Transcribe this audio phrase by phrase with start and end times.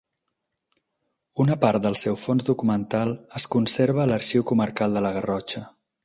[1.45, 5.63] Una part del seu fons documental es conserva a l’Arxiu Comarcal de la Garrotxa.